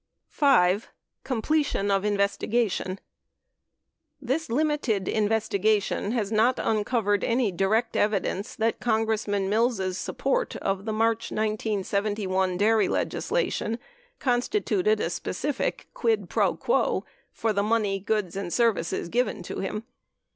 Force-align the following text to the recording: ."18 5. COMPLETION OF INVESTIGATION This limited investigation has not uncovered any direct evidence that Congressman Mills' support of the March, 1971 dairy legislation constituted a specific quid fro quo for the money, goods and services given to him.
."18 0.29 0.29
5. 0.29 0.89
COMPLETION 1.25 1.91
OF 1.91 2.03
INVESTIGATION 2.03 2.99
This 4.19 4.49
limited 4.49 5.07
investigation 5.07 6.11
has 6.13 6.31
not 6.31 6.57
uncovered 6.57 7.23
any 7.23 7.51
direct 7.51 7.95
evidence 7.95 8.55
that 8.55 8.79
Congressman 8.79 9.47
Mills' 9.47 9.99
support 9.99 10.55
of 10.55 10.85
the 10.85 10.91
March, 10.91 11.29
1971 11.31 12.57
dairy 12.57 12.87
legislation 12.87 13.77
constituted 14.17 14.99
a 14.99 15.11
specific 15.11 15.87
quid 15.93 16.33
fro 16.33 16.55
quo 16.55 17.05
for 17.31 17.53
the 17.53 17.61
money, 17.61 17.99
goods 17.99 18.35
and 18.35 18.51
services 18.51 19.07
given 19.07 19.43
to 19.43 19.59
him. 19.59 19.83